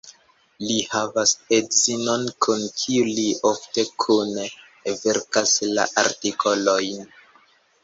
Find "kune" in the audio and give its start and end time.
4.07-4.49